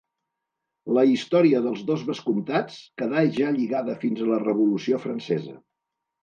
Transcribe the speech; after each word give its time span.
La 0.97 1.01
història 1.09 1.59
dels 1.65 1.83
dos 1.89 2.05
vescomtats 2.07 2.79
quedà 3.03 3.21
ja 3.37 3.53
lligada 3.59 3.97
fins 4.05 4.25
a 4.25 4.31
la 4.31 4.41
Revolució 4.47 5.01
Francesa. 5.07 5.55